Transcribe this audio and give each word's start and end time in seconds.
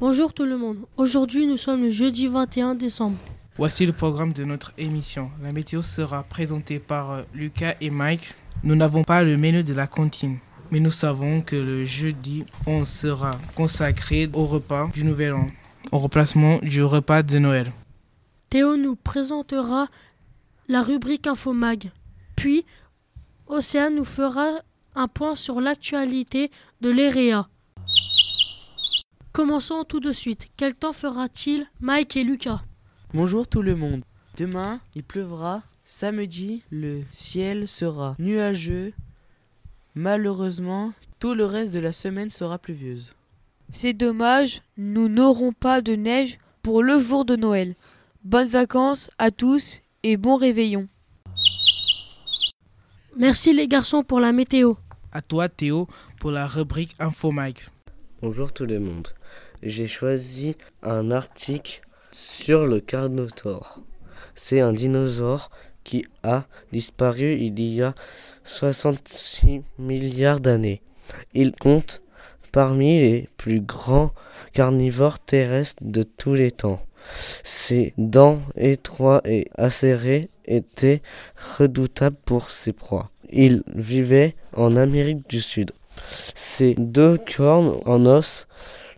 monde. 0.00 0.78
Aujourd'hui, 0.96 1.46
nous 1.46 1.56
sommes 1.56 1.82
le 1.82 1.90
jeudi 1.90 2.26
21 2.26 2.74
décembre. 2.74 3.16
Voici 3.56 3.86
le 3.86 3.92
programme 3.92 4.32
de 4.32 4.44
notre 4.44 4.72
émission. 4.78 5.30
La 5.42 5.52
météo 5.52 5.82
sera 5.82 6.22
présentée 6.22 6.78
par 6.78 7.10
euh, 7.10 7.22
Lucas 7.34 7.74
et 7.80 7.90
Mike. 7.90 8.34
Nous 8.64 8.74
n'avons 8.74 9.04
pas 9.04 9.22
le 9.22 9.36
menu 9.36 9.62
de 9.62 9.74
la 9.74 9.86
cantine, 9.86 10.38
mais 10.70 10.80
nous 10.80 10.90
savons 10.90 11.42
que 11.42 11.56
le 11.56 11.84
jeudi, 11.84 12.44
on 12.66 12.84
sera 12.84 13.38
consacré 13.54 14.28
au 14.32 14.46
repas 14.46 14.88
du 14.92 15.04
Nouvel 15.04 15.34
An, 15.34 15.48
au 15.90 15.98
remplacement 15.98 16.58
du 16.58 16.82
repas 16.82 17.22
de 17.22 17.38
Noël. 17.38 17.72
Théo 18.50 18.76
nous 18.76 18.96
présentera 18.96 19.88
la 20.68 20.82
rubrique 20.82 21.26
Infomag. 21.26 21.90
Puis, 22.36 22.64
Océane 23.46 23.96
nous 23.96 24.04
fera 24.04 24.60
un 24.94 25.08
point 25.08 25.34
sur 25.34 25.60
l'actualité 25.60 26.50
de 26.80 26.90
l'EREA. 26.90 27.48
Commençons 29.32 29.84
tout 29.84 30.00
de 30.00 30.12
suite. 30.12 30.48
Quel 30.58 30.74
temps 30.74 30.92
fera-t-il, 30.92 31.66
Mike 31.80 32.18
et 32.18 32.22
Lucas? 32.22 32.60
Bonjour 33.14 33.48
tout 33.48 33.62
le 33.62 33.74
monde. 33.74 34.04
Demain, 34.36 34.80
il 34.94 35.02
pleuvra. 35.02 35.62
Samedi, 35.84 36.62
le 36.70 37.00
ciel 37.10 37.66
sera 37.66 38.14
nuageux. 38.18 38.92
Malheureusement, 39.94 40.92
tout 41.18 41.32
le 41.32 41.46
reste 41.46 41.72
de 41.72 41.80
la 41.80 41.92
semaine 41.92 42.28
sera 42.28 42.58
pluvieuse. 42.58 43.14
C'est 43.70 43.94
dommage, 43.94 44.60
nous 44.76 45.08
n'aurons 45.08 45.52
pas 45.52 45.80
de 45.80 45.94
neige 45.94 46.36
pour 46.62 46.82
le 46.82 47.00
jour 47.00 47.24
de 47.24 47.34
Noël. 47.34 47.74
Bonnes 48.24 48.48
vacances 48.48 49.10
à 49.16 49.30
tous 49.30 49.80
et 50.02 50.18
bon 50.18 50.36
réveillon. 50.36 50.88
Merci 53.16 53.54
les 53.54 53.66
garçons 53.66 54.02
pour 54.02 54.20
la 54.20 54.32
météo. 54.32 54.74
À 55.10 55.22
toi 55.22 55.48
Théo 55.48 55.88
pour 56.20 56.30
la 56.32 56.46
rubrique 56.46 56.94
Infomag. 56.98 57.58
Bonjour 58.22 58.52
tout 58.52 58.66
le 58.66 58.78
monde. 58.78 59.08
J'ai 59.64 59.88
choisi 59.88 60.54
un 60.84 61.10
article 61.10 61.82
sur 62.12 62.68
le 62.68 62.78
Carnotaure. 62.78 63.80
C'est 64.36 64.60
un 64.60 64.72
dinosaure 64.72 65.50
qui 65.82 66.06
a 66.22 66.44
disparu 66.70 67.34
il 67.34 67.58
y 67.58 67.82
a 67.82 67.96
66 68.44 69.62
milliards 69.80 70.38
d'années. 70.38 70.82
Il 71.34 71.50
compte 71.50 72.00
parmi 72.52 73.00
les 73.00 73.28
plus 73.38 73.60
grands 73.60 74.12
carnivores 74.52 75.18
terrestres 75.18 75.82
de 75.84 76.04
tous 76.04 76.34
les 76.34 76.52
temps. 76.52 76.80
Ses 77.42 77.92
dents 77.98 78.38
étroites 78.54 79.26
et 79.26 79.48
acérées 79.56 80.28
étaient 80.44 81.02
redoutables 81.58 82.18
pour 82.24 82.52
ses 82.52 82.72
proies. 82.72 83.10
Il 83.32 83.64
vivait 83.74 84.36
en 84.52 84.76
Amérique 84.76 85.28
du 85.28 85.40
Sud. 85.40 85.72
Ses 86.34 86.74
deux 86.74 87.18
cornes 87.18 87.78
en 87.86 88.06
os 88.06 88.46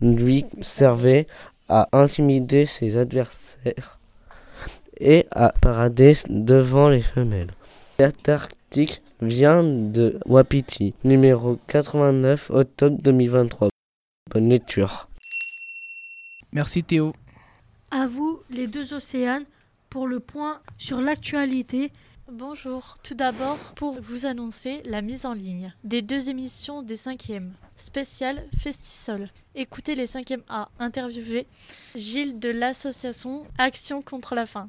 lui 0.00 0.44
servaient 0.60 1.26
à 1.68 1.88
intimider 1.92 2.66
ses 2.66 2.96
adversaires 2.96 3.98
et 5.00 5.26
à 5.30 5.52
parader 5.60 6.14
devant 6.28 6.88
les 6.88 7.02
femelles. 7.02 7.50
L'Antarctique 7.98 9.02
vient 9.20 9.62
de 9.62 10.18
Wapiti, 10.26 10.94
numéro 11.04 11.58
89, 11.66 12.50
octobre 12.50 12.96
2023. 13.02 13.68
Bonne 14.30 14.48
lecture. 14.48 15.08
Merci 16.52 16.82
Théo. 16.82 17.12
À 17.90 18.06
vous, 18.06 18.40
les 18.50 18.66
deux 18.66 18.94
océanes, 18.94 19.44
pour 19.90 20.06
le 20.06 20.20
point 20.20 20.60
sur 20.76 21.00
l'actualité 21.00 21.90
Bonjour, 22.30 22.98
tout 23.02 23.14
d'abord 23.14 23.56
pour 23.74 24.02
vous 24.02 24.26
annoncer 24.26 24.82
la 24.84 25.00
mise 25.00 25.24
en 25.24 25.32
ligne 25.32 25.74
des 25.82 26.02
deux 26.02 26.28
émissions 26.28 26.82
des 26.82 26.96
5e, 26.96 27.52
spécial 27.78 28.42
Festisol. 28.58 29.30
Écoutez 29.54 29.94
les 29.94 30.04
5e 30.04 30.42
A, 30.46 30.68
interviewé 30.78 31.46
Gilles 31.94 32.38
de 32.38 32.50
l'association 32.50 33.46
Action 33.56 34.02
contre 34.02 34.34
la 34.34 34.44
faim. 34.44 34.68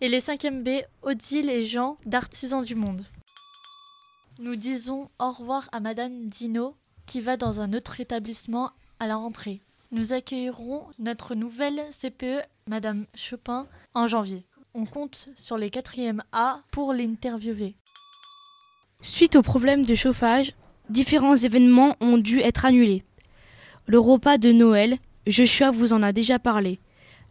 Et 0.00 0.08
les 0.08 0.18
5e 0.18 0.64
B, 0.64 0.84
Odile 1.02 1.50
et 1.50 1.62
Jean 1.62 1.98
d'Artisans 2.04 2.64
du 2.64 2.74
Monde. 2.74 3.06
Nous 4.40 4.56
disons 4.56 5.08
au 5.20 5.30
revoir 5.30 5.68
à 5.70 5.78
Madame 5.78 6.28
Dino 6.28 6.74
qui 7.06 7.20
va 7.20 7.36
dans 7.36 7.60
un 7.60 7.74
autre 7.74 8.00
établissement 8.00 8.72
à 8.98 9.06
la 9.06 9.14
rentrée. 9.14 9.62
Nous 9.92 10.14
accueillerons 10.14 10.86
notre 10.98 11.36
nouvelle 11.36 11.80
CPE, 11.92 12.42
Madame 12.66 13.06
Chopin, 13.14 13.68
en 13.94 14.08
janvier. 14.08 14.44
On 14.74 14.86
compte 14.86 15.28
sur 15.36 15.58
les 15.58 15.68
4e 15.68 16.20
A 16.32 16.62
pour 16.70 16.94
l'interviewer. 16.94 17.74
Suite 19.02 19.36
au 19.36 19.42
problème 19.42 19.84
de 19.84 19.94
chauffage, 19.94 20.54
différents 20.88 21.36
événements 21.36 21.94
ont 22.00 22.16
dû 22.16 22.38
être 22.38 22.64
annulés. 22.64 23.04
Le 23.86 23.98
repas 23.98 24.38
de 24.38 24.50
Noël, 24.50 24.96
Joshua 25.26 25.72
vous 25.72 25.92
en 25.92 26.02
a 26.02 26.12
déjà 26.12 26.38
parlé. 26.38 26.80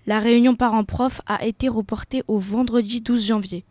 La 0.05 0.19
réunion 0.19 0.53
parents-prof 0.53 1.21
a 1.25 1.43
été 1.43 1.67
reportée 1.67 2.21
au 2.27 2.37
vendredi 2.37 3.01
12 3.01 3.25
janvier. 3.25 3.65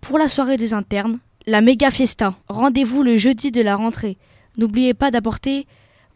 Pour 0.00 0.18
la 0.18 0.28
soirée 0.28 0.56
des 0.56 0.72
internes, 0.72 1.18
la 1.46 1.60
méga 1.60 1.90
fiesta. 1.90 2.34
Rendez-vous 2.48 3.02
le 3.02 3.18
jeudi 3.18 3.52
de 3.52 3.60
la 3.60 3.76
rentrée. 3.76 4.16
N'oubliez 4.56 4.94
pas 4.94 5.10
d'apporter 5.10 5.66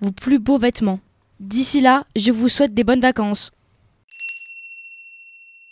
vos 0.00 0.12
plus 0.12 0.38
beaux 0.38 0.58
vêtements. 0.58 1.00
D'ici 1.40 1.82
là, 1.82 2.06
je 2.16 2.32
vous 2.32 2.48
souhaite 2.48 2.72
des 2.72 2.84
bonnes 2.84 3.00
vacances. 3.00 3.50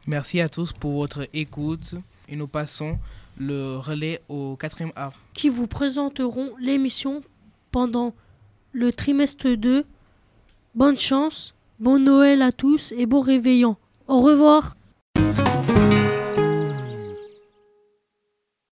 Merci 0.06 0.40
à 0.40 0.48
tous 0.48 0.72
pour 0.72 0.92
votre 0.92 1.28
écoute 1.32 1.94
et 2.28 2.34
nous 2.34 2.48
passons 2.48 2.98
le 3.38 3.76
relais 3.76 4.20
au 4.28 4.56
quatrième 4.56 4.92
A. 4.96 5.12
qui 5.32 5.48
vous 5.48 5.66
présenteront 5.66 6.50
l'émission 6.60 7.22
pendant 7.70 8.14
le 8.72 8.92
trimestre 8.92 9.48
2. 9.48 9.84
Bonne 10.74 10.98
chance, 10.98 11.54
bon 11.78 11.98
Noël 12.02 12.42
à 12.42 12.50
tous 12.52 12.92
et 12.96 13.06
bon 13.06 13.20
réveillon. 13.20 13.76
Au 14.08 14.20
revoir. 14.20 14.74